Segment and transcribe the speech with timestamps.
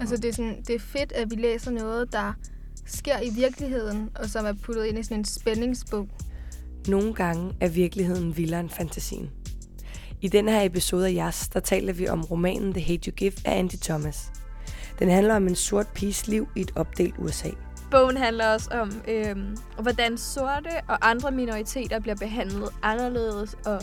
[0.00, 2.32] Altså, det er, sådan, det er fedt, at vi læser noget, der
[2.86, 6.08] sker i virkeligheden, og som er puttet ind i sådan en spændingsbog.
[6.88, 9.30] Nogle gange er virkeligheden vildere end fantasien.
[10.20, 13.32] I denne her episode af Jas, der taler vi om romanen The Hate You Give
[13.44, 14.32] af Andy Thomas.
[14.98, 17.48] Den handler om en sort piges liv i et opdelt USA.
[17.90, 23.82] Bogen handler også om, øhm, hvordan sorte og andre minoriteter bliver behandlet anderledes og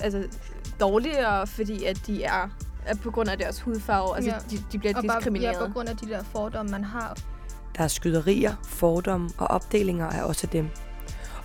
[0.00, 0.24] altså,
[0.80, 2.48] dårligere, fordi at de er
[3.02, 4.16] på grund af deres hudfarve.
[4.16, 4.36] Altså, Ja.
[4.50, 5.52] de, de bliver Og bare, diskrimineret.
[5.60, 7.18] ja, på grund af de der fordomme, man har.
[7.76, 10.68] Der er skyderier, fordomme og opdelinger af også dem.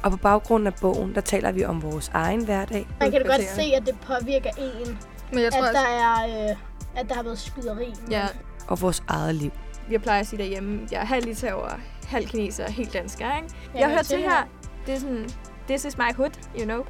[0.03, 3.27] Og på baggrund af bogen, der taler vi om vores egen hverdag, Man kan da
[3.27, 4.97] godt se, at det påvirker en,
[5.33, 6.55] Men jeg tror at der, er, øh,
[6.95, 7.93] at der har været skyderi.
[8.11, 8.27] Ja,
[8.67, 9.51] og vores eget liv.
[9.91, 11.69] jeg plejer at sige derhjemme, jeg er halv litauer,
[12.07, 13.55] halv kineser og helt dansker, ikke?
[13.75, 14.47] Ja, Jeg hører til her,
[14.85, 15.29] det er sådan,
[15.67, 16.29] this is my hood,
[16.59, 16.83] you know?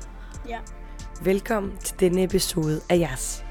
[0.49, 0.57] Ja.
[1.21, 3.45] Velkommen til denne episode af Jas.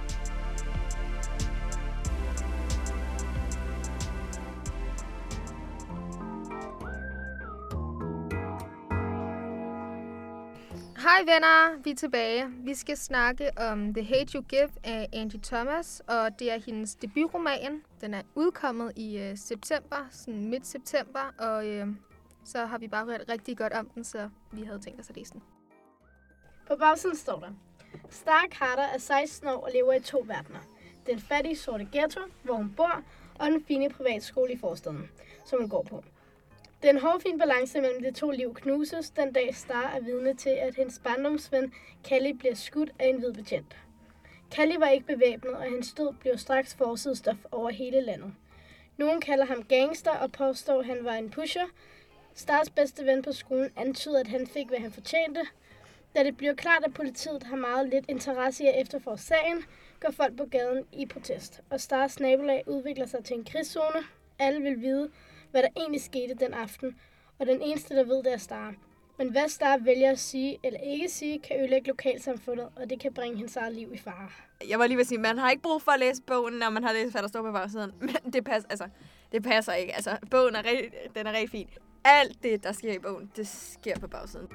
[11.18, 12.48] Hej venner, vi er tilbage.
[12.48, 16.94] Vi skal snakke om The Hate You Give af Angie Thomas, og det er hendes
[16.94, 17.82] debutroman.
[18.00, 21.86] Den er udkommet i øh, september, sådan midt september, og øh,
[22.44, 25.16] så har vi bare hørt rigtig godt om den, så vi havde tænkt os at
[25.16, 25.42] læse den.
[26.66, 27.50] På bagsiden står der,
[28.10, 30.60] Star Carter er 16 år og lever i to verdener.
[31.06, 33.02] Den fattige sorte ghetto, hvor hun bor,
[33.38, 35.10] og den fine privatskole i forstaden,
[35.46, 36.04] som hun går på.
[36.82, 40.74] Den hårfine balance mellem de to liv knuses, den dag Star er vidne til, at
[40.74, 41.72] hendes barndomsven
[42.04, 43.76] Callie bliver skudt af en hvid betjent.
[44.50, 48.34] Callie var ikke bevæbnet, og hans død blev straks forsidestof over hele landet.
[48.96, 51.66] Nogen kalder ham gangster og påstår, at han var en pusher.
[52.34, 55.40] Stars bedste ven på skolen antyder, at han fik, hvad han fortjente,
[56.16, 59.64] da det bliver klart, at politiet har meget lidt interesse i at efterforske sagen,
[60.00, 64.00] går folk på gaden i protest, og Stars nabolag udvikler sig til en krigszone.
[64.38, 65.10] Alle vil vide,
[65.50, 66.96] hvad der egentlig skete den aften,
[67.38, 68.74] og den eneste, der ved, det er Star.
[69.18, 73.14] Men hvad Star vælger at sige eller ikke sige, kan ødelægge lokalsamfundet, og det kan
[73.14, 74.28] bringe hendes eget liv i fare.
[74.68, 76.70] Jeg var lige ved at sige, man har ikke brug for at læse bogen, når
[76.70, 77.92] man har læst, hvad der står på bagsiden.
[78.24, 78.88] Men det passer, altså,
[79.32, 79.94] det passer ikke.
[79.94, 81.68] Altså, bogen er rigtig, den er rigtig fin.
[82.04, 84.48] Alt det, der sker i bogen, det sker på bagsiden.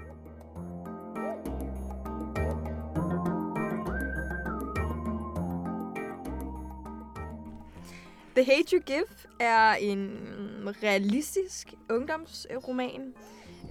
[8.35, 9.05] The Hate You Give
[9.39, 10.19] er en
[10.71, 13.13] realistisk ungdomsroman.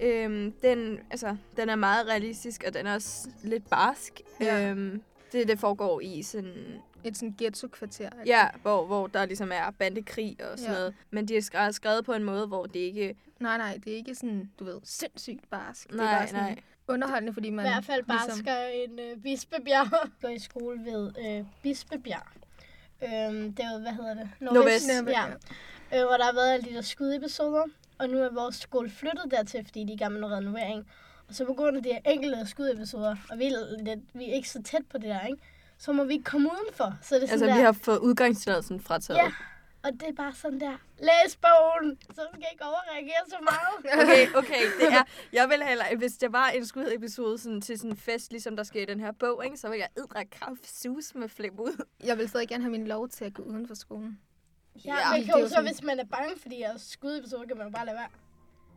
[0.01, 4.21] Øhm, den, altså, den er meget realistisk, og den er også lidt barsk.
[4.41, 4.69] Ja.
[4.69, 5.01] Øhm,
[5.31, 6.53] det, det foregår i sådan
[7.03, 8.05] Et sådan ghetto-kvarter.
[8.09, 8.23] altså.
[8.25, 10.77] Ja, hvor, hvor der ligesom er bandekrig og sådan Ja.
[10.79, 10.93] noget.
[11.11, 13.15] Men de er skrevet, på en måde, hvor det ikke...
[13.39, 15.87] Nej, nej, det er ikke sådan, du ved, sindssygt barsk.
[15.87, 16.59] det er Nej, bare sådan nej.
[16.87, 20.09] underholdende, fordi I man hvert fald bare ligesom, skal en øh, Bispebjerg.
[20.21, 22.27] Går i skole ved øh, Bispebjerg.
[23.03, 24.29] Øhm, det er jo, hvad hedder det?
[24.39, 24.87] Nordvest.
[25.07, 25.25] Ja.
[25.93, 27.63] Øh, hvor der har været alle de der skudepisoder.
[27.99, 30.87] Og nu er vores skole flyttet dertil, fordi de er i gang med noget renovering.
[31.29, 34.33] Og så på grund af de her enkelte skudepisoder, og vi er, lidt, vi er
[34.33, 35.41] ikke så tæt på det der, ikke?
[35.77, 36.97] så må vi ikke komme udenfor.
[37.01, 39.17] Så det er sådan Altså, der, vi har fået udgangstilladelsen frataget.
[39.17, 39.31] Ja.
[39.83, 43.75] Og det er bare sådan der, læs bogen, så du kan ikke overreagere så meget.
[44.01, 45.03] Okay, okay, det er...
[45.33, 45.85] Jeg vil heller...
[45.97, 48.99] Hvis der var en skudepisode sådan, til sådan en fest, ligesom der sker i den
[48.99, 51.85] her bog, ikke, så vil jeg edre kraft sus med flip ud.
[52.03, 54.19] Jeg vil stadig gerne have min lov til at gå uden for skolen.
[54.85, 56.55] Ja, Ja, men det kan er jo så, sådan- hvis man er bange for de
[56.55, 58.07] her skudepisoder, kan man jo bare lade være.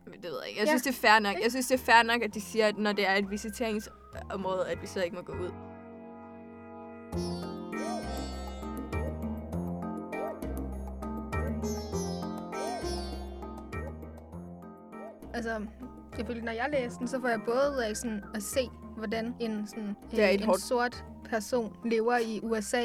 [0.05, 0.59] Men det ved jeg ikke.
[0.61, 0.71] Jeg Ja.
[0.71, 1.35] synes, det er fair nok.
[1.43, 4.67] Jeg synes, det er fair nok, at de siger, at når det er et visiteringsområde,
[4.71, 5.51] at vi så ikke må gå ud.
[15.33, 15.61] Altså,
[16.17, 18.69] jeg føler, når jeg læser den, så får jeg både ud af sådan at se,
[18.97, 22.83] hvordan en, sådan, Det er øh, et en hårdt- sort person lever i USA,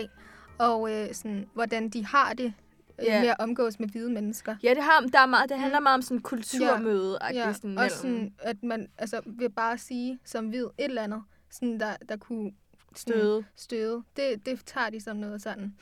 [0.59, 2.55] og øh, sådan, hvordan de har det
[3.03, 3.21] Ja.
[3.21, 4.57] med at omgås med hvide mennesker.
[4.63, 7.79] Ja, det, har, der er meget, det handler meget om sådan kulturmøde Ja, ja, sådan
[7.79, 11.97] og sådan, at man altså, vil bare sige som hvid et eller andet, sådan, der,
[12.09, 12.53] der kunne
[12.97, 13.45] støde.
[13.57, 14.03] støde.
[14.17, 15.75] Det, det tager de som noget sådan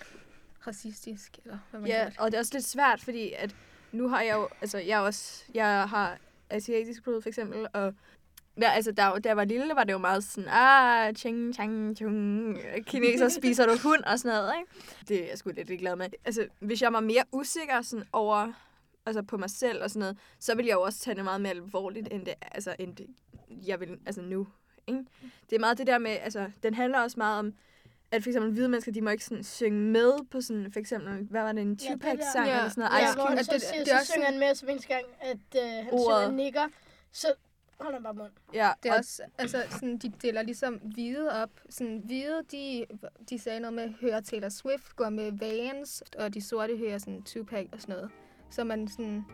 [0.66, 3.54] racistisk, eller hvad man Ja, kalder og det er også lidt svært, fordi at
[3.92, 6.18] nu har jeg jo, altså jeg også, jeg har
[6.50, 7.94] asiatisk blod for eksempel, og
[8.60, 11.96] Ja, altså, der, da jeg var lille, var det jo meget sådan, ah, ching, chang,
[11.96, 12.56] chung,
[12.86, 14.72] kineser spiser du hund og sådan noget, ikke?
[15.08, 16.06] Det er jeg sgu lidt glad med.
[16.24, 18.52] Altså, hvis jeg var mere usikker sådan over,
[19.06, 21.40] altså på mig selv og sådan noget, så ville jeg jo også tage det meget
[21.40, 23.06] mere alvorligt, end det, altså, end det,
[23.66, 24.46] jeg vil, altså nu,
[24.86, 25.04] ikke?
[25.50, 27.52] Det er meget det der med, altså, den handler også meget om,
[28.12, 31.26] at for eksempel hvide mennesker, de må ikke sådan synge med på sådan, for eksempel,
[31.30, 32.56] hvad var det, en Ja, det Tupac-sang der.
[32.56, 33.00] eller sådan noget?
[33.02, 33.28] Ja, Ice hvor Cube.
[33.30, 35.04] han at så, det- siger, det er så også synger han med, hver eneste gang,
[35.20, 36.24] at øh, han Ordet.
[36.26, 36.68] synger nigger,
[37.12, 37.26] så
[37.80, 38.30] holder bare mund.
[38.54, 41.50] Ja, Det er og også, altså, sådan, de deler ligesom hvide op.
[41.70, 42.86] Sådan, hvide, de,
[43.30, 47.22] de sagde noget med, hører Taylor Swift, går med Vans, og de sorte hører sådan
[47.22, 48.10] Tupac og sådan noget.
[48.50, 49.24] Så man sådan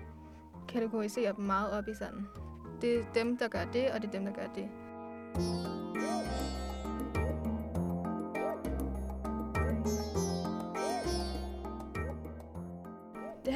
[0.69, 2.27] kategoriserer dem meget op i sådan.
[2.81, 4.69] Det er dem, der gør det, og det er dem, der gør det.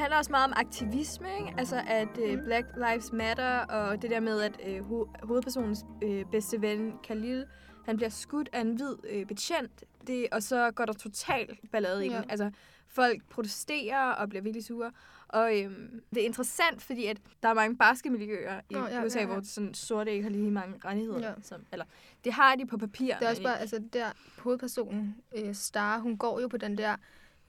[0.00, 1.55] Handler også meget om aktivisme, ikke?
[1.58, 2.44] Altså at øh, Mhm.
[2.44, 7.44] Black Lives Matter, og det der med, at øh, ho- hovedpersonens øh, bedste ven, Khalil,
[7.87, 12.06] han bliver skudt af en hvid øh, betjent, det, og så går der total ballade
[12.06, 12.17] i Ja.
[12.17, 12.31] den.
[12.31, 12.50] Altså,
[12.88, 14.91] folk protesterer og bliver virkelig sure.
[15.29, 19.19] Og øhm, det er interessant, fordi at der er mange basketmiljøer i Nå, ja, USA,
[19.19, 19.32] ja, ja.
[19.32, 21.29] hvor sådan sorte ikke har lige mange rettigheder.
[21.29, 21.32] Ja.
[21.43, 21.85] Som, eller,
[22.25, 23.14] det har de på papir.
[23.19, 24.05] Det er også bare, altså der
[24.38, 26.96] hovedpersonen, øh, Star, hun går jo på den der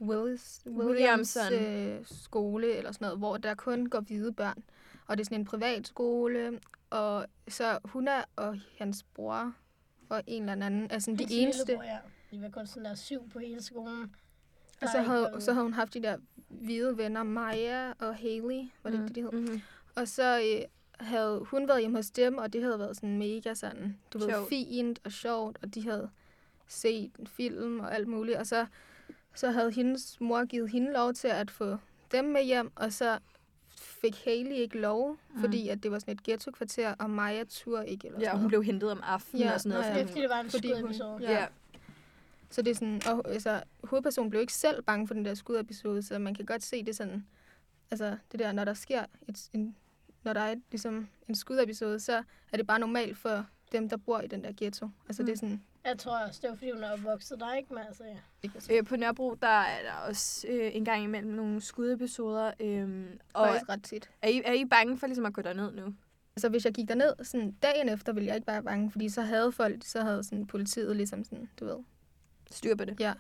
[0.01, 1.53] Willis, Williams Williamson.
[1.53, 4.63] øh, skole, eller sådan noget, hvor der kun går hvide børn.
[5.07, 6.59] Og det er sådan en privat skole,
[6.89, 9.53] og så hun er, og hans bror,
[10.09, 11.65] og en eller anden, er sådan de eneste.
[11.65, 11.97] lillebror, Ja.
[12.31, 14.15] De var kun sådan der syv på hele skolen.
[14.81, 16.17] Og så havde, noget- så havde hun haft de der
[16.49, 19.05] hvide venner, Maja og Haley, var det mm.
[19.07, 19.31] det, de hed?
[19.31, 19.61] Mm-hmm.
[19.95, 20.61] Og så øh,
[21.07, 24.29] havde hun været hjemme hos dem, og det havde været sådan mega sådan, du ved,
[24.29, 24.49] Sjovt.
[24.49, 26.09] fint og sjovt, og de havde
[26.67, 28.37] set en film og alt muligt.
[28.37, 28.65] Og så,
[29.35, 31.77] så havde hendes mor givet hende lov til at få
[32.11, 33.19] dem med hjem, og så
[33.77, 35.39] fik Haley ikke lov, mm.
[35.39, 38.07] fordi at det var sådan et ghetto-kvarter, og Maja turde ikke.
[38.07, 38.49] Eller Ja, sådan hun noget.
[38.49, 39.93] blev hentet om aftenen Ja, og sådan noget.
[39.93, 41.11] nå Det fordi er fordi, det var en skudepisode.
[41.11, 41.45] hun, ja.
[42.49, 46.03] Så det er sådan, og altså, hovedpersonen blev ikke selv bange for den der skudepisode,
[46.03, 47.25] så man kan godt se det sådan,
[47.91, 49.75] altså det der, når der sker et, en,
[50.23, 53.97] når der er et, ligesom en skudepisode, så er det bare normalt for dem, der
[53.97, 54.89] bor i den der ghetto.
[55.09, 55.25] Altså mm.
[55.25, 57.73] det er sådan, Jeg tror også, det var fordi, hun er opvokset der, ikke?
[57.73, 58.03] Men altså,
[58.69, 58.77] ja.
[58.77, 62.51] Øh, på Nørrebro, der er der også øh, en gang imellem nogle skudepisoder.
[62.59, 64.09] Øh, og faktisk ret tit.
[64.21, 65.93] er I, er I bange for ligesom at gå derned nu?
[66.35, 69.09] Altså hvis jeg gik derned sådan dagen efter, ville jeg ikke bare være bange, fordi
[69.09, 71.77] så havde folk, så havde sådan politiet ligesom sådan, du ved,
[72.51, 72.99] Styr på det.
[72.99, 73.13] Ja.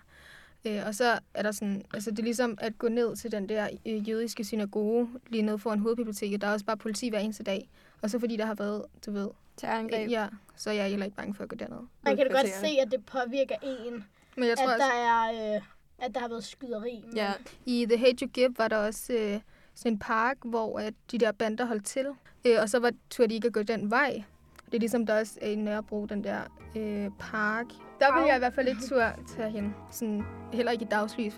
[0.65, 3.49] Øh, og så er der sådan, altså det er ligesom at gå ned til den
[3.49, 6.41] der øh, jødiske synagoge lige nede foran hovedbiblioteket.
[6.41, 7.69] Der er også bare politi hver eneste dag.
[8.01, 9.29] Og så fordi der har været, du ved,
[9.61, 10.09] Terrorangreb.
[10.11, 11.77] ja, så er jeg heller ikke bange for at gå derned.
[12.03, 14.05] Man kan da godt se, at det påvirker en,
[14.37, 15.55] Men jeg tror at også, der er...
[15.55, 15.61] Øh,
[15.99, 17.01] at der har været skyderi.
[17.07, 17.31] men- Ja.
[17.65, 19.39] i The Hate You Give var der også øh,
[19.75, 22.05] sådan en park, hvor at de der bander holdt til.
[22.45, 24.23] Øh, og så var, turde de ikke at gå den vej.
[24.65, 26.39] Det er ligesom der også er i Nørrebro, den der
[26.75, 27.65] øh, park.
[27.99, 29.75] Der vil jeg i hvert fald ikke turde tage hen.
[29.91, 30.23] Sådan,
[30.53, 31.33] heller ikke i dagslys.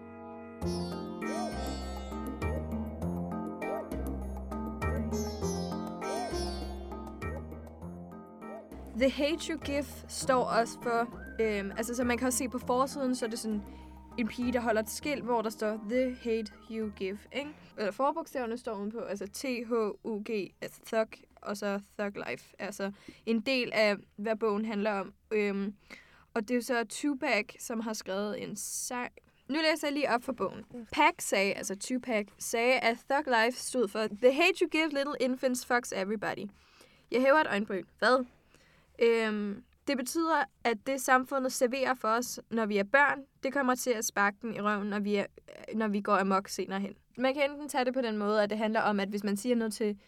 [9.03, 11.19] The Hate You Give står også for...
[11.39, 13.61] Øhm, altså, så man kan også se på forsiden, så er det sådan
[14.17, 17.50] en pige, der holder et skilt, hvor der står The Hate You Give, ikke?
[17.77, 20.29] Eller forbogstaverne står udenpå, altså T-H-U-G,
[20.61, 21.07] altså Thug,
[21.41, 22.55] og så Thug Life.
[22.59, 22.91] Altså
[23.25, 25.13] en del af, hvad bogen handler om.
[25.31, 25.73] Øhm,
[26.33, 29.11] og det er jo så Tupac, som har skrevet en sang.
[29.50, 30.65] Nu læser jeg lige op for bogen.
[30.91, 35.15] Pac sagde, altså Tupac, sagde, at Thug Life stod for The hate you give little
[35.19, 36.50] infants fucks everybody.
[37.11, 37.83] Jeg hæver et øjenbryn.
[38.00, 38.25] Hvad?
[39.03, 43.75] Øhm, det betyder, at det samfundet serverer for os, når vi er børn, det kommer
[43.75, 45.25] til at sparke den i røven, når vi, er,
[45.75, 46.94] når vi går amok senere hen.
[47.17, 49.38] Man kan enten tage det på den måde, at det handler om, at hvis man
[49.38, 50.00] siger noget til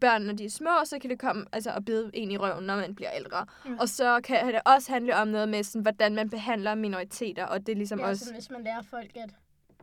[0.00, 2.64] børn, når de er små, så kan det komme altså, at bide en i røven,
[2.64, 3.46] når man bliver ældre.
[3.66, 3.70] Ja.
[3.80, 7.66] Og så kan det også handle om noget med, sådan, hvordan man behandler minoriteter, og
[7.66, 8.24] det er ligesom Ja, også...
[8.24, 9.30] sådan, hvis man lærer folk, at,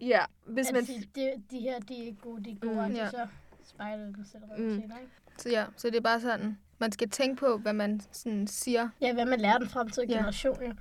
[0.02, 0.86] Ja, hvis at man...
[0.86, 2.90] sige, de, de her, de er ikke gode, de er gode, Mm.
[2.90, 3.10] mm, Ja.
[3.10, 3.28] så
[3.64, 4.64] spejler det selv Mm.
[4.64, 4.82] mm.
[4.82, 5.12] senere, ikke?
[5.38, 8.90] Så ja, så det er bare sådan, man skal tænke på, hvad man sådan siger.
[9.02, 10.18] Ja, hvad man lærer den fremtidige Ja.
[10.18, 10.74] generation, jo.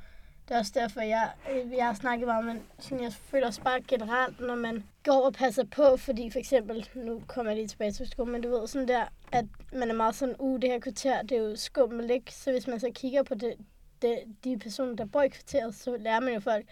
[0.48, 3.46] Det er også derfor, jeg, øh, jeg har snakket meget om, men sådan, jeg føler
[3.46, 7.56] også bare generelt, når man går og passer på, fordi for eksempel, nu kommer jeg
[7.56, 10.60] lige tilbage til skole, men du ved sådan der, at man er meget sådan, uh,
[10.60, 12.34] det her kvarter, det er jo skummelt, ikke?
[12.34, 13.54] Så hvis man så kigger på det,
[14.02, 16.66] det, de personer, der bor i kvarteret, så lærer man jo folk,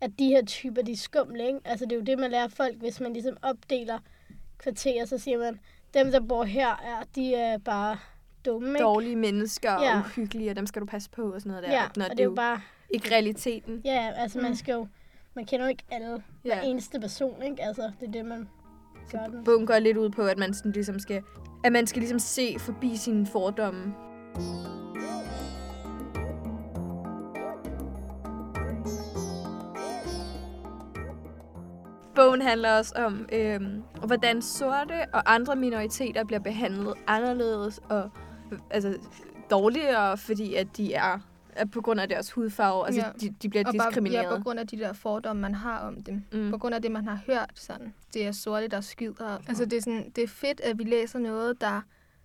[0.00, 1.60] at de her typer, de er skumle, ikke?
[1.64, 3.98] Altså det er jo det, man lærer folk, hvis man ligesom opdeler
[4.58, 5.60] kvarterer, så siger man,
[5.94, 7.98] dem, der bor her, er, de er bare
[8.46, 8.80] dumme, ikke?
[8.82, 9.98] dårlige mennesker og Ja.
[9.98, 11.72] uhyggelige, og dem skal du passe på og sådan noget der.
[11.72, 12.60] Ja, Når og det er jo bare,
[12.90, 13.82] ikke realiteten.
[13.84, 14.42] Ja, altså mm.
[14.44, 14.86] Man skal jo,
[15.34, 16.54] man kender jo ikke alle, ja.
[16.54, 17.62] hver eneste person, ikke?
[17.62, 18.48] Altså, det er det, man
[19.12, 19.42] gør.
[19.44, 21.22] Bogen går lidt ud på, at man sådan ligesom skal,
[21.64, 23.94] at man skal ligesom se forbi sine fordomme.
[32.14, 38.10] Bogen handler også om, øhm, hvordan sorte og andre minoriteter bliver behandlet anderledes og øh,
[38.70, 38.98] altså,
[39.50, 41.18] dårligere, fordi at de er,
[41.72, 42.86] på grund af deres hudfarve.
[42.86, 43.10] Altså, Ja.
[43.20, 44.22] de, de bliver Og bare diskrimineret.
[44.22, 46.24] ja, på grund af de der fordomme, man har om dem.
[46.32, 46.38] Mm.
[46.38, 46.50] Mm.
[46.50, 47.94] På grund af det, man har hørt sådan.
[48.14, 49.38] Det er sorte, der skyder.
[49.48, 51.80] Altså det er, sådan, det er fedt, at vi læser noget, der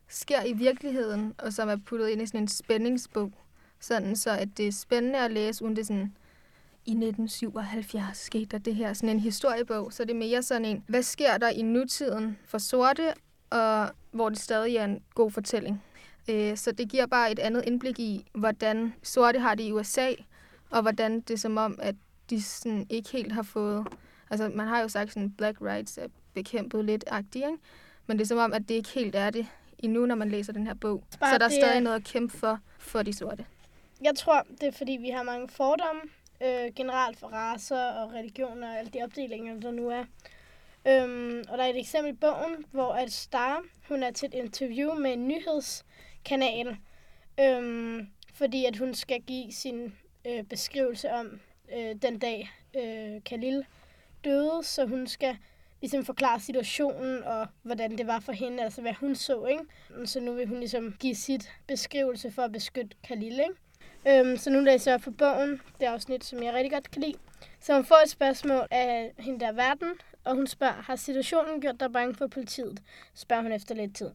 [0.07, 3.31] sker i virkeligheden, og som er puttet ind i sådan en spændingsbog.
[3.79, 6.13] Sådan så, at det er spændende at læse, uden det sådan,
[6.85, 9.93] i 1977 skete der det her, sådan en historiebog.
[9.93, 13.13] Så det er mere sådan en, hvad sker der i nutiden for sorte,
[13.49, 15.83] og hvor det stadig er en god fortælling.
[16.31, 20.11] Øh, så det giver bare et andet indblik i, hvordan sorte har det i USA,
[20.69, 21.95] og hvordan det er som om, at
[22.29, 23.87] de sådan ikke helt har fået...
[24.29, 27.57] Altså, man har jo sagt sådan, black rights er bekæmpet lidt agtigt, ikke?
[28.07, 29.47] Men det er som om, at det ikke helt er det
[29.79, 31.03] endnu, når man læser den her bog.
[31.19, 33.45] Bare så der er stadig er- noget at kæmpe for, for de sorte.
[34.01, 36.01] Jeg tror, det er fordi, vi har mange fordomme
[36.43, 40.03] øh, generelt for racer og religioner og alle de opdelinger, der nu er.
[40.87, 44.33] Øhm, og der er et eksempel i bogen, hvor at Star, hun er til et
[44.33, 45.27] interview med en
[46.25, 46.77] kanal,
[47.39, 49.93] øhm, fordi at hun skal give sin
[50.27, 51.39] øh, beskrivelse om
[51.77, 53.65] øh, den dag, øh, Khalil
[54.23, 55.37] døde, så hun skal
[55.81, 59.63] ligesom forklare situationen og hvordan det var for hende, altså hvad hun så, ikke?
[60.05, 64.19] Så nu vil hun ligesom give sit beskrivelse for at beskytte Khalil, ikke?
[64.19, 67.17] Øhm, så nu læser jeg for bogen, det afsnit, som jeg rigtig godt kan lide.
[67.59, 69.89] Så hun får et spørgsmål af hende der verden,
[70.23, 72.81] og hun spørger, har situationen gjort dig bange for politiet?
[73.13, 74.09] Spørger hun efter lidt tid.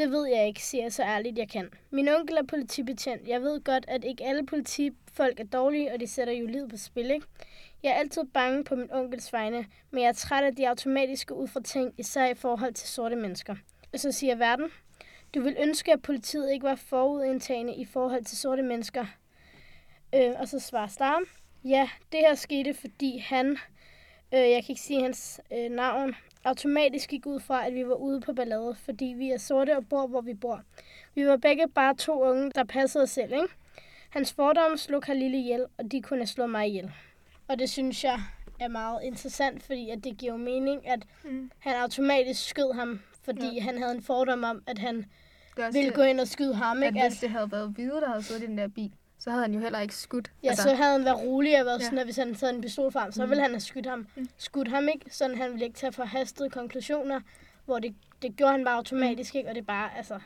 [0.00, 1.70] Det ved jeg ikke, siger jeg så ærligt jeg kan.
[1.90, 3.28] Min onkel er politibetjent.
[3.28, 6.76] Jeg ved godt, at ikke alle politifolk er dårlige, og de sætter jo livet på
[6.76, 7.26] spil, ikke?
[7.82, 11.34] Jeg er altid bange på min onkels vegne, men jeg er træt af de automatiske
[11.34, 13.56] ud fra ting, især i forhold til sorte mennesker.
[13.92, 14.66] Og så siger verden,
[15.34, 19.06] du vil ønske, at politiet ikke var forudindtagende i forhold til sorte mennesker.
[20.14, 21.20] Øh, og så svarer Star,
[21.64, 23.50] ja, det her skete, fordi han,
[24.34, 27.94] øh, jeg kan ikke sige hans øh, navn, automatisk gik ud fra, at vi var
[27.94, 30.60] ude på ballade, fordi vi er sorte og bor, hvor vi bor.
[31.14, 33.54] Vi var begge bare to unge, der passede os selv, ikke?
[34.10, 36.92] Hans fordomme slog Khalil ihjel, og de kunne slå mig ihjel.
[37.48, 38.20] Og det synes jeg
[38.60, 41.50] er meget interessant, fordi at det giver jo mening, at Mm.
[41.58, 43.60] han automatisk skød ham, fordi Ja.
[43.62, 45.04] han havde en fordom om, at han
[45.72, 46.82] ville det, gå ind og skyde ham.
[46.82, 47.08] at Ikke?
[47.08, 49.54] hvis det havde været hvide, der havde siddet i den der bil, så havde han
[49.54, 50.30] jo heller ikke skudt.
[50.42, 51.84] Ja, altså, så havde han været rolig og været Ja.
[51.84, 53.30] sådan, at hvis han taget en pistol frem, så Mm.
[53.30, 54.06] ville han have skudt ham.
[54.16, 54.28] Mm.
[54.38, 57.20] Skudt ham ikke, sådan han ville ikke tage forhastede konklusioner,
[57.64, 59.48] hvor det, det gjorde han bare automatisk, ikke?
[59.48, 60.18] Og det er bare, altså...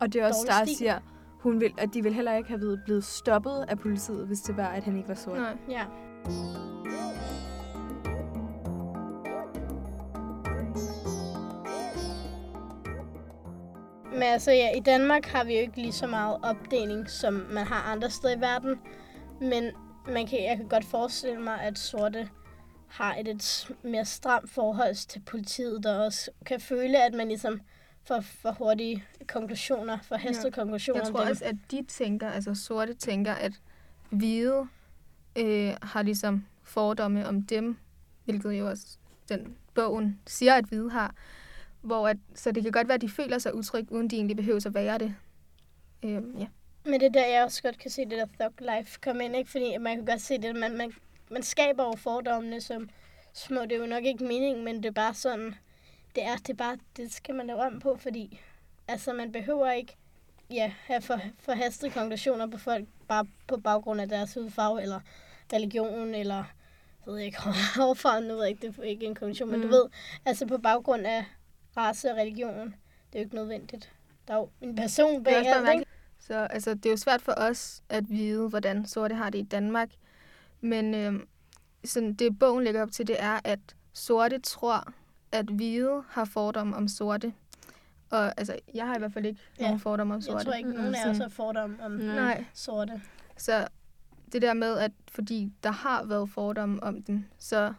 [0.00, 0.76] Og det er også, der stil.
[0.76, 0.98] siger,
[1.40, 4.68] hun vil, at de ville heller ikke have blevet stoppet af politiet, hvis det var,
[4.68, 5.36] at han ikke var sort.
[5.36, 5.56] Nej.
[5.68, 5.84] Ja.
[14.18, 17.66] Men altså ja, i Danmark har vi jo ikke lige så meget opdeling, som man
[17.66, 18.80] har andre steder i verden.
[19.40, 19.70] Men
[20.06, 22.28] man kan, jeg kan godt forestille mig, at sorte
[22.88, 27.60] har et, et mere stramt forhold til politiet, der også kan føle, at man ligesom
[28.04, 31.00] får for hurtige konklusioner, for hastede konklusioner.
[31.00, 33.52] Jeg tror også, at de tænker, altså sorte tænker, at
[34.10, 34.68] hvide
[35.36, 37.76] øh, har ligesom fordomme om dem,
[38.24, 38.86] hvilket jo også
[39.28, 41.14] den bogen siger, at hvide har.
[41.80, 44.36] Hvor at, så det kan godt være, at de føler sig utrygt, uden de egentlig
[44.36, 45.14] behøver at være det.
[46.02, 46.46] Øh, ja.
[46.84, 49.36] Men det er der, jeg også godt kan se det der thug life komme ind,
[49.36, 49.50] ikke?
[49.50, 50.92] Fordi man kan godt se det, man, man,
[51.30, 52.88] man skaber jo fordommene som
[53.32, 53.62] små.
[53.62, 55.54] Det er jo nok ikke meningen, men det er bare sådan,
[56.14, 58.40] det er, det er bare, det skal man lave om på, fordi
[58.88, 59.96] altså, man behøver ikke
[60.50, 65.00] ja, have for, forhastede konklusioner på folk, bare på baggrund af deres hudfarve, eller
[65.52, 66.36] religion, eller
[67.06, 67.38] jeg ved ikke,
[67.76, 69.72] hvorfra, nu ved jeg ikke, det er ikke en konklusion, men du Mm.
[69.72, 69.84] ved,
[70.24, 71.24] altså på baggrund af
[71.78, 72.66] race og religion,
[73.12, 73.92] det er jo ikke nødvendigt.
[74.28, 75.62] Der er jo en person Det bag er også ikke?
[75.64, 75.88] mærkeligt.
[76.18, 79.42] Så altså, det er jo svært for os at vide, hvordan sorte har det i
[79.42, 79.88] Danmark.
[80.60, 81.20] Men øh,
[81.84, 83.58] sådan, det bogen lægger op til, det er, at
[83.92, 84.92] sorte tror,
[85.32, 87.32] at hvide har fordomme om sorte.
[88.10, 89.64] Og altså, jeg har i hvert fald ikke Ja.
[89.64, 90.36] nogen fordomme om sorte.
[90.36, 91.92] Jeg tror ikke, nogen af Sådan- os har fordom om.
[91.92, 92.44] Nej.
[92.54, 93.02] sorte.
[93.36, 93.68] Så
[94.32, 97.74] det der med, at fordi der har været fordomme om den, så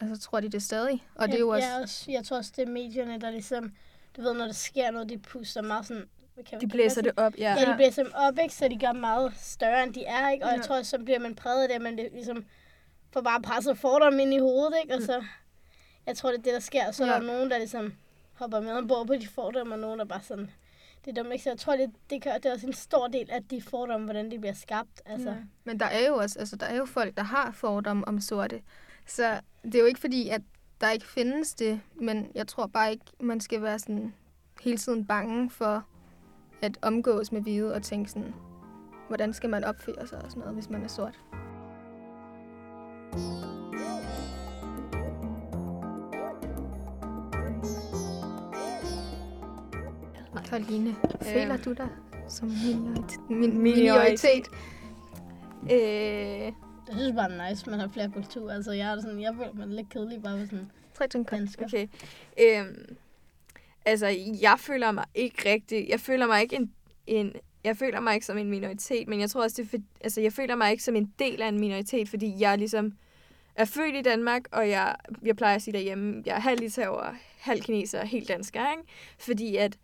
[0.00, 1.06] altså, tror de det stadig.
[1.14, 1.68] Og det er jo også...
[1.68, 3.72] Jeg, også, jeg tror også, det er medierne, der ligesom,
[4.16, 6.04] du ved, når der sker noget, de puster meget sådan...
[6.34, 7.54] hvad Kan, De blæser det op, ja.
[7.60, 8.54] Ja, de blæser dem op, ikke?
[8.54, 10.44] Så de gør meget større, end de er, ikke?
[10.44, 10.62] Og jeg Ja.
[10.62, 12.44] tror, også, så bliver man præget af det, at man det ligesom
[13.12, 14.94] får bare presset fordomme ind i hovedet, ikke?
[14.94, 15.24] Og så,
[16.06, 16.86] jeg tror, det er det, der sker.
[16.86, 17.14] Og så er Ja.
[17.14, 17.92] der nogen, der ligesom
[18.34, 20.50] hopper med ombord på de fordomme, og nogen, der bare sådan...
[21.04, 21.42] Det er dumt, ikke?
[21.44, 24.04] Så jeg tror, det, det, kan, det er også en stor del af de fordomme,
[24.04, 25.02] hvordan de bliver skabt.
[25.06, 25.36] Altså, Ja.
[25.64, 28.62] Men der er jo også, altså der er jo folk, der har fordomme om sorte.
[29.08, 30.42] Så det er jo ikke fordi, at
[30.80, 34.14] der ikke findes det, men jeg tror bare ikke, man skal være sådan
[34.60, 35.84] hele tiden bange for
[36.62, 38.34] at omgås med hvide og tænke sådan,
[39.08, 41.20] hvordan skal man opføre sig og sådan noget, hvis man er sort.
[50.50, 51.62] Karoline, føler Øhm.
[51.62, 51.88] du dig
[52.28, 53.30] som minoritet?
[53.30, 54.48] Min, Minoritet.
[55.62, 56.46] minoritet?
[56.46, 56.52] Øh,
[56.88, 58.54] Jeg synes bare, det er nice, man har flere kulturer.
[58.54, 61.38] Altså, jeg er sådan, jeg føler mig lidt kedelig bare ved sådan kan.
[61.38, 61.64] dansker.
[61.64, 61.88] okay.
[62.40, 62.96] Øhm,
[63.84, 64.06] altså,
[64.40, 66.72] jeg føler mig ikke rigtig, jeg føler mig ikke en,
[67.06, 67.32] en
[67.64, 70.32] jeg føler mig ikke som en minoritet, men jeg tror også, det for, altså, jeg
[70.32, 72.92] føler mig ikke som en del af en minoritet, fordi jeg ligesom
[73.54, 77.14] er født i Danmark, og jeg, jeg plejer at sige derhjemme, jeg er halv litauer,
[77.38, 78.82] halv kineser, helt dansker, ikke?
[79.18, 79.78] Fordi at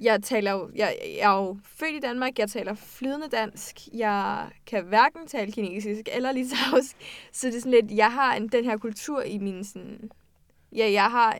[0.00, 4.48] jeg taler jo, jeg, jeg er jo født i Danmark, jeg taler flydende dansk, jeg
[4.66, 6.96] kan hverken tale kinesisk eller litauisk,
[7.32, 10.10] så det er sådan lidt, jeg har en, den her kultur i min sådan,
[10.72, 11.38] ja, jeg har,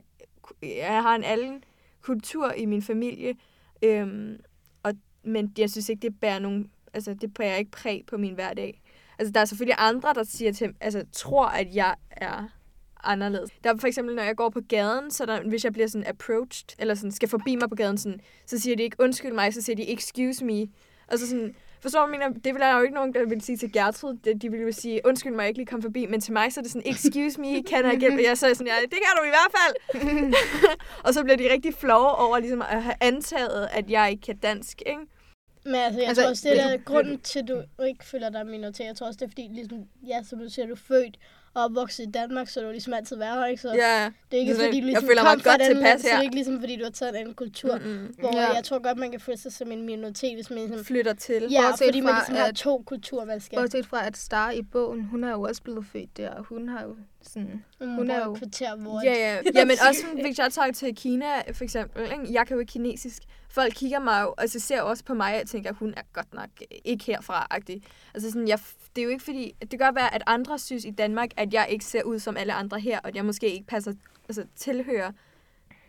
[0.61, 1.63] jeg har en anden
[2.01, 3.35] kultur i min familie,
[3.81, 4.39] øhm,
[4.83, 4.93] og,
[5.23, 8.81] men jeg synes ikke, det bærer nogen, altså det bærer ikke præg på min hverdag.
[9.19, 12.47] Altså der er selvfølgelig andre, der siger til, altså tror, at jeg er
[13.05, 13.49] anderledes.
[13.63, 16.07] Der er for eksempel, når jeg går på gaden, så der, hvis jeg bliver sådan
[16.07, 19.53] approached, eller sådan skal forbi mig på gaden, sådan, så siger de ikke undskyld mig,
[19.53, 20.67] så siger de excuse me.
[21.07, 23.57] Og så sådan, forstår du, mener, det vil der jo ikke nogen, der vil sige
[23.57, 24.13] til Gertrud.
[24.13, 26.05] De, de vil jo sige, undskyld mig, jeg ikke lige kom forbi.
[26.05, 28.23] Men til mig, så er det sådan, excuse me, kan jeg hjælpe?
[28.27, 30.33] Jeg så er sådan, ja, det kan du i hvert fald.
[31.05, 34.37] og så bliver de rigtig flove over ligesom, at have antaget, at jeg ikke kan
[34.37, 35.01] dansk, ikke?
[35.65, 38.45] Men altså, jeg altså, tror også, det er grunden til, at du ikke føler dig
[38.45, 38.85] minoritet.
[38.85, 41.17] Jeg tror også, det er fordi, ligesom, ja, som du siger, du er født
[41.55, 43.61] opvokset i Danmark, så du ligesom altid været her, ikke?
[43.61, 45.61] Så ja, det er ikke sådan, fordi, du ligesom jeg føler kom mig fra godt
[45.61, 46.17] den, tilpas så det her.
[46.17, 47.77] er ikke ligesom fordi, du har taget en anden kultur.
[47.77, 48.15] Mm-mm.
[48.19, 48.53] Hvor Ja.
[48.53, 50.85] jeg tror godt, man kan føle sig som en minoritet, hvis man ligesom...
[50.85, 51.47] Flytter til.
[51.51, 53.61] Ja, Bortset fordi man ligesom har at- to kulturvalgskaber.
[53.61, 56.69] Bortset fra, at Star i bogen, hun er jo også blevet født der, og hun
[56.69, 57.63] har jo sådan...
[57.81, 59.01] Hun er jo- kvarter, hvor...
[59.05, 59.37] Ja, ja.
[59.55, 62.03] ja, men også hvis jeg tager til Kina, for eksempel.
[62.03, 62.33] Ikke?
[62.33, 63.23] Jeg kan jo ikke kinesisk.
[63.55, 66.33] Folk kigger mig jo, så ser også på mig, og tænker, at hun er godt
[66.33, 66.49] nok
[66.85, 67.83] ikke herfra-agtig.
[68.13, 68.59] Altså sådan, jeg,
[68.95, 71.53] det er jo ikke fordi, det kan godt være, at andre synes i Danmark, at
[71.53, 73.93] jeg ikke ser ud som alle andre her, og at jeg måske ikke passer,
[74.29, 75.11] altså tilhører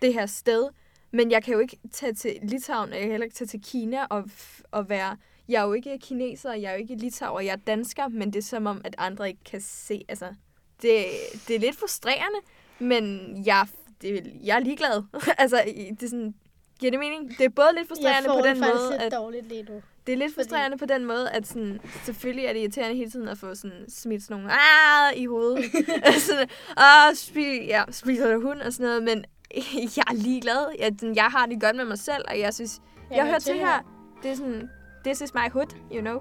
[0.03, 0.69] det her sted.
[1.11, 3.63] Men jeg kan jo ikke tage til Litauen, og jeg kan heller ikke tage til
[3.63, 4.25] Kina og,
[4.71, 5.17] og være...
[5.49, 8.39] Jeg er jo ikke kineser, jeg er jo ikke litauer, jeg er dansker, men det
[8.39, 10.35] er som om, at andre ikke kan se, altså...
[10.83, 11.05] Det,
[11.49, 12.39] det er lidt frustrerende,
[12.79, 13.67] men jeg,
[14.03, 15.03] det, jeg er ligeglad.
[15.39, 16.35] altså, det er sådan,
[16.81, 17.39] giver det mening?
[17.39, 19.83] Det er både lidt frustrerende på den måde, lidt at dårligt lige nu.
[20.07, 23.11] det er lidt fordi- frustrerende på den måde, at sådan, selvfølgelig er det irriterende hele
[23.11, 25.65] tiden at få sådan, smidt sådan nogle ah, i hovedet.
[26.29, 29.25] sådan, ah, spi, ja, spiser du hund og sådan noget, men
[29.97, 30.67] jeg er ligeglad.
[30.79, 33.39] Jeg, sådan, jeg har det godt med mig selv, og jeg synes, jeg, jeg hører
[33.39, 33.71] til tilhøre.
[33.73, 33.81] her.
[34.23, 34.71] Det er sådan,
[35.05, 36.21] this is my hood, you know.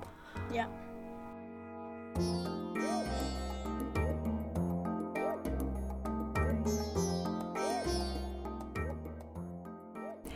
[0.54, 0.66] Ja.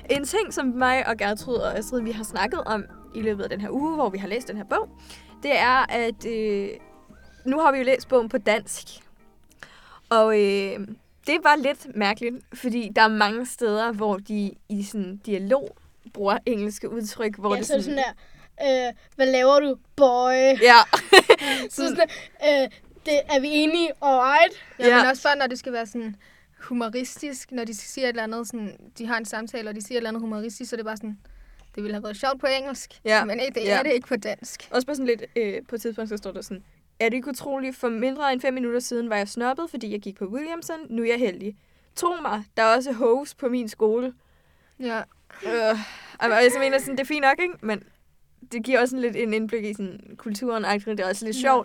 [0.10, 3.50] En ting, som mig og Gertrud og Astrid, vi har snakket om i løbet af
[3.50, 4.90] den her uge, hvor vi har læst den her bog,
[5.44, 6.70] det er, at øh,
[7.46, 8.86] nu har vi jo læst bogen på dansk.
[10.10, 10.80] Og øh,
[11.28, 15.78] det var lidt mærkeligt, fordi der er mange steder, hvor de i sådan dialog
[16.14, 18.04] bruger engelske udtryk, hvor Ja, det så er det sådan
[18.60, 20.32] der, øh, hvad laver du, boy?
[20.62, 20.76] Ja,
[21.70, 22.06] Så sådan der,
[22.64, 22.70] øh,
[23.06, 23.90] det, er vi enige?
[24.02, 24.54] Alright.
[24.80, 24.98] Ja, Ja.
[24.98, 26.16] men også bare, når det skal være sådan
[26.62, 29.96] humoristisk, når de siger et eller andet, sådan, de har en samtale, og de siger
[29.96, 31.18] et eller andet humoristisk, så det er bare sådan,
[31.76, 33.26] det ville have været sjovt på engelsk, Ja.
[33.26, 33.80] men det Ja.
[33.80, 34.70] er det ikke på dansk.
[34.72, 36.64] Også bare sådan lidt, øh, på et tidspunkt, så står der sådan,
[37.00, 40.00] er det ikke utroligt, for mindre end fem minutter siden var jeg snobbet, fordi jeg
[40.00, 41.58] gik på Williamson, nu er jeg heldig.
[41.96, 44.14] Tro mig, der er også hoes på min skole.
[44.80, 44.98] Ja.
[45.46, 45.78] Øh,
[46.20, 47.54] og jeg så mener sådan, det er fint nok, ikke?
[47.62, 47.84] Men
[48.52, 51.62] det giver også sådan lidt en indblik i sådan, kulturen, det er også lidt Ja.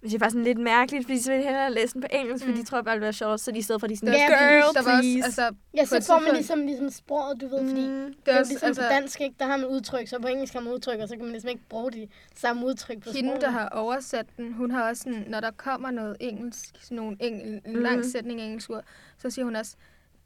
[0.00, 2.06] Men det er bare sådan lidt mærkeligt, fordi så vil jeg hellere læse den på
[2.12, 2.48] engelsk, mm.
[2.48, 2.64] fordi Mm.
[2.64, 4.74] de tror bare, det bliver sjovt, så de i stedet for, de sådan, Ja, girl,
[4.74, 5.24] der var også, please.
[5.24, 7.94] altså, Ja, så får man ligesom, ligesom sproget, du ved, fordi Mm.
[8.04, 9.36] det det er også, ligesom altså, på dansk, ikke?
[9.38, 11.50] Der har man udtryk, så på engelsk har man udtryk, og så kan man ligesom
[11.50, 13.42] ikke bruge de samme udtryk på hende, sproget.
[13.42, 17.16] der har oversat den, hun har også sådan, når der kommer noget engelsk, sådan nogle
[17.22, 18.84] eng- en lang sætning af engelsk ord,
[19.18, 19.74] så siger hun også,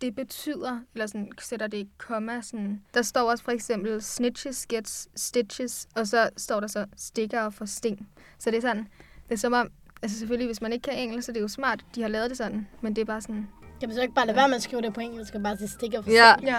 [0.01, 4.67] det betyder, eller sådan, sætter det i komma, sådan, der står også for eksempel, snitches
[4.67, 8.09] gets stitches, og så står der så stikker for sting.
[8.39, 8.89] Så det er sådan,
[9.33, 9.69] det er som om,
[10.03, 12.31] altså selvfølgelig, hvis man ikke kan engelsk, så det er jo smart, de har lavet
[12.31, 13.49] det sådan, men det er bare sådan,
[13.81, 15.57] Kan man så ikke bare lade være med at skrive det på engelsk, og bare
[15.57, 16.35] sige stikker for Ja.
[16.43, 16.59] ja,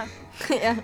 [0.66, 0.76] ja.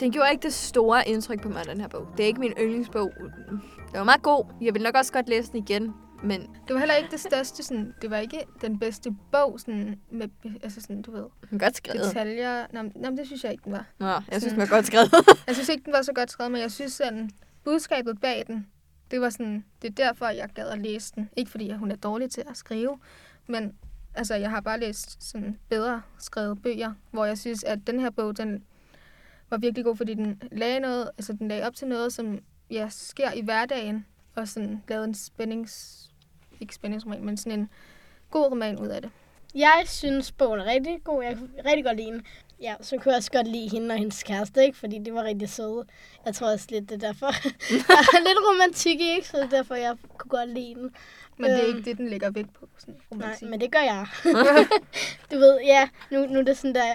[0.00, 2.08] Den gjorde ikke det store indtryk på mig, den her bog.
[2.16, 3.10] Det er ikke min yndlingsbog.
[3.48, 3.60] Den
[3.94, 4.44] var meget god.
[4.60, 5.94] Jeg vil nok også godt læse den igen.
[6.22, 10.00] Men det var heller ikke det største, sådan, det var ikke den bedste bog, sådan,
[10.10, 10.28] med,
[10.62, 12.04] altså sådan, du ved, godt skrevet.
[12.04, 12.66] detaljer.
[12.72, 13.86] Nå, nå, det synes jeg ikke, den var.
[13.98, 14.60] Nå, jeg synes, Sådan.
[14.60, 15.14] den var godt skrevet.
[15.46, 17.30] Jeg synes ikke, den var så godt skrevet, men jeg synes sådan,
[17.64, 18.66] budskabet bag den,
[19.10, 21.30] det var sådan, det er derfor, jeg gad at læse den.
[21.36, 22.98] Ikke fordi, at hun er dårlig til at skrive,
[23.46, 23.72] men
[24.14, 28.10] altså, jeg har bare læst sådan bedre skrevet bøger, hvor jeg synes, at den her
[28.10, 28.64] bog, den
[29.50, 32.38] var virkelig god, fordi den lagde noget, altså den lagde op til noget, som
[32.70, 36.04] ja, sker i hverdagen, og sådan lavede en spændings,
[36.60, 37.70] ikke spændingsroman, men sådan en
[38.30, 39.10] god roman ud af det.
[39.54, 41.22] Jeg synes, bogen er rigtig god.
[41.22, 42.26] Jeg kan rigtig godt lide den.
[42.60, 44.78] ja, så kunne jeg også godt lide hende og hendes kæreste, ikke?
[44.78, 45.84] Fordi det var rigtig søde.
[46.26, 47.26] Jeg tror også lidt, det er derfor.
[47.88, 49.28] der er lidt romantik ikke?
[49.28, 50.94] Så det er derfor, jeg kunne godt lide den.
[51.36, 51.76] Men det er Øhm.
[51.76, 52.68] ikke det, den lægger vægt på.
[52.78, 53.48] Sådan Nej, romantik.
[53.48, 54.06] men det gør jeg.
[55.32, 56.94] du ved, ja, nu, nu er det sådan der,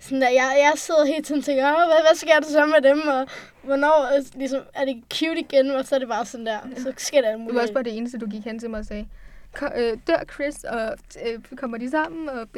[0.00, 2.66] sådan der jeg, jeg sidder hele tiden og tænker, Åh, hvad, hvad sker der så
[2.66, 3.26] med dem, og
[3.62, 6.92] hvornår øh, ligesom, er det cute igen, og så er det bare sådan der, så
[6.96, 7.54] sker der alt Det muligt.
[7.54, 9.06] var også bare det eneste, du gik hen til mig og sagde.
[9.54, 12.48] "Ko- øh, Dør Chris, og øh, kommer de sammen, og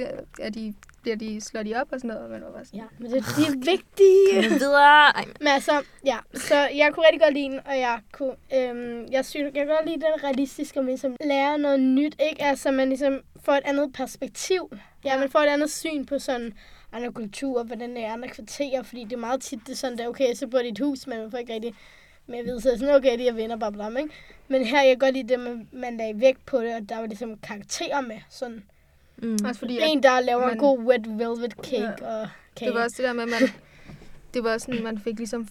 [0.40, 2.30] er de, bliver de, slår de op og sådan noget?
[2.30, 4.48] Men det var bare sådan, Ja, men det, de er vigtige.
[4.50, 5.06] Kom videre.
[5.16, 5.72] Ej, Men altså,
[6.06, 9.66] ja, så jeg kunne rigtig godt lide den, og jeg kunne, øhm, jeg synes, jeg
[9.66, 12.42] kan godt lide den realistiske, og man ligesom lærer noget nyt, ikke?
[12.42, 14.70] Altså, man ligesom får et andet perspektiv.
[15.04, 16.52] Ja, man får et andet syn på sådan
[16.92, 19.98] andre kulturer, hvordan det er andre kvarterer, fordi det er meget tit, det er sådan,
[19.98, 21.74] der, okay, så bor de i et hus, men man får ikke rigtig
[22.26, 24.10] med at vide, så er sådan, okay, de er venner, bare blam, ikke?
[24.48, 26.98] Men her, jeg kan godt lide det, man, man lagde vægt på det, og der
[26.98, 28.62] var ligesom karakterer med, sådan
[29.16, 29.38] mm.
[29.44, 32.68] også fordi, en, der laver man- en god wet velvet cake, og kage.
[32.70, 33.48] det var også det der med, at man,
[34.34, 35.48] det var sådan, man fik ligesom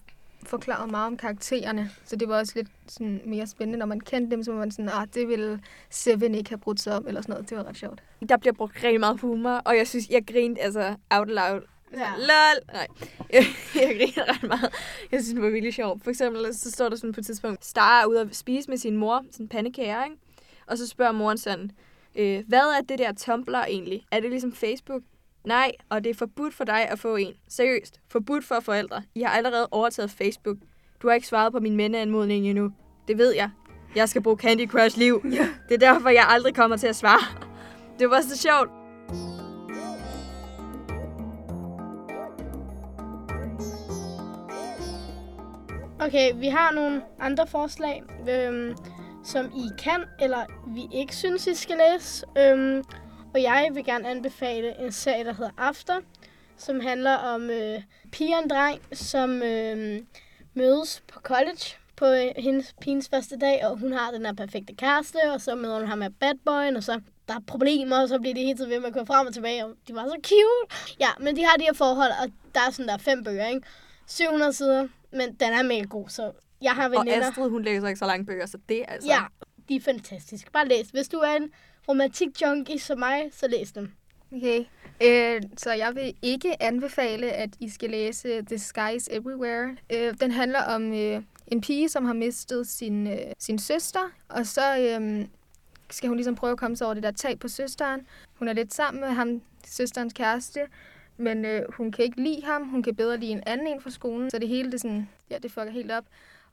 [0.52, 1.92] forklaret meget om karaktererne.
[2.06, 4.72] Så det var også lidt sådan mere spændende, når man kendte dem, så var man
[4.72, 5.60] sådan, ah, det ville
[5.90, 7.50] Seven ikke have brudt sig om, eller sådan noget.
[7.50, 8.04] Det var ret sjovt.
[8.30, 11.62] Der bliver brugt rigtig meget humor, og jeg synes, jeg grinte altså out loud.
[11.94, 12.10] Ja.
[12.18, 12.74] Lol!
[12.74, 12.88] Nej,
[13.34, 13.44] jeg,
[13.82, 14.74] jeg griner ret meget.
[15.12, 16.04] Jeg synes, det var virkelig sjovt.
[16.04, 18.78] For eksempel, så står der sådan på et tidspunkt, Star er ude at spise med
[18.78, 20.16] sin mor, sådan pandekager, ikke?
[20.68, 21.72] Og så spørger moren sådan,
[22.16, 24.06] øh, hvad er det der Tumblr egentlig?
[24.12, 25.02] Er det ligesom Facebook?
[25.46, 27.34] Nej, og det er forbudt for dig at få en.
[27.50, 29.04] Seriøst, forbudt for forældre.
[29.16, 30.58] I har allerede overtaget Facebook.
[31.02, 32.72] Du har ikke svaret på min mændeanmodning endnu.
[33.08, 33.50] Det ved jeg.
[33.96, 35.22] Jeg skal bruge Candy Crush liv.
[35.34, 35.48] Ja.
[35.70, 37.44] Det er derfor, jeg aldrig kommer til at svare.
[38.00, 38.70] Det var så sjovt.
[46.00, 48.76] Okay, vi har nogle andre forslag, øhm,
[49.24, 52.26] som I kan, eller vi ikke synes, I skal læse.
[52.38, 52.84] Øhm,
[53.34, 56.00] og jeg vil gerne anbefale en serie, der hedder After,
[56.58, 60.00] som handler om øh, pige og en dreng, som øh,
[60.54, 64.76] mødes på college på øh, hendes pigens første dag, og hun har den her perfekte
[64.76, 68.08] kæreste, og så møder hun ham med bad boyen, og så der er problemer, og
[68.08, 70.06] så bliver de hele tiden ved med at køre frem og tilbage, og de var
[70.06, 70.96] så cute.
[71.00, 73.48] Ja, men de har de her forhold, og der er sådan der er fem bøger,
[73.48, 73.68] ikke?
[74.08, 77.28] 700 sider, men den er mega god, så jeg har Og veninder.
[77.28, 79.10] Astrid, hun læser ikke så lange bøger, så det er altså...
[79.10, 79.22] Ja,
[79.70, 80.52] de er fantastiske.
[80.52, 80.88] Bare læs.
[80.90, 81.52] Hvis du er en
[81.90, 83.92] romantik junkie som mig, så læs dem.
[84.32, 84.66] Okay.
[85.04, 89.78] Øh, så jeg vil ikke anbefale, at I skal læse The Sky is Everywhere.
[89.94, 94.46] Øh, den handler om øh, en pige, som har mistet sin, øh, sin søster, og
[94.46, 95.26] så øh,
[95.90, 98.08] skal hun ligesom prøve at komme sig over det der tab på søsteren.
[98.34, 100.60] Hun er lidt sammen med ham, søsterens kæreste,
[101.18, 102.70] men øh, hun kan ikke lide ham.
[102.70, 105.38] Hun kan bedre lide en anden en fra skolen, så det hele det sådan, ja,
[105.38, 106.06] det fucker helt op.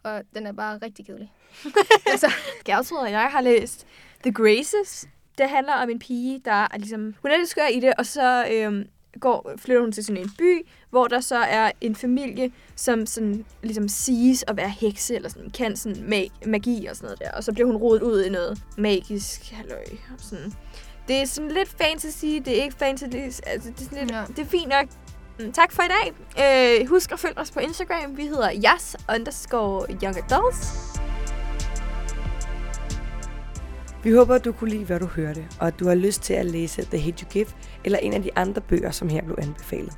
[0.02, 1.32] Og den er bare rigtig kedelig.
[2.12, 2.32] altså,
[2.64, 3.86] Gertrud og jeg har læst
[4.22, 5.08] The Graces.
[5.38, 7.14] Det handler om en pige, der er ligesom...
[7.22, 8.84] Hun er lidt skør i det, og så øhm,
[9.20, 13.44] går, flytter hun til sådan en by, hvor der så er en familie, som sådan,
[13.62, 17.30] ligesom siges at være hekse, eller sådan, kan sådan mag- magi og sådan noget der.
[17.30, 19.84] Og så bliver hun rodet ud i noget magisk halløj.
[20.10, 20.52] og Sådan.
[21.08, 24.18] Det er sådan lidt fantasy, det er ikke fantasy, altså det er, sådan lidt, Ja.
[24.18, 24.24] ja.
[24.26, 24.86] det er fint nok.
[25.40, 26.12] Mm, Tak for i dag.
[26.80, 28.16] Øh, husk at følge os på Instagram.
[28.16, 30.68] Vi hedder jas underscore young adults.
[34.08, 36.34] Vi håber, at du kunne lide, hvad du hørte, og at du har lyst til
[36.34, 37.46] at læse The Hate You Give,
[37.84, 39.92] eller en af de andre bøger, som her blev anbefalet.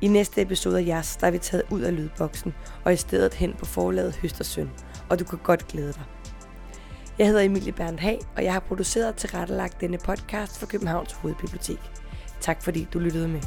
[0.00, 3.34] I næste episode af Jas, der er vi taget ud af lydboksen, og i stedet
[3.34, 4.70] hen på forlaget Høstersøn,
[5.10, 6.02] og du kan godt glæde dig.
[7.18, 11.12] Jeg hedder Emilie Berndt Hag, og jeg har produceret og tilrettelagt denne podcast for Københavns
[11.12, 11.80] Hovedbibliotek.
[12.40, 13.40] Tak fordi du lyttede med.